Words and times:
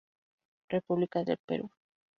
República 0.67 1.23
del 1.23 1.37
Perú. 1.45 1.69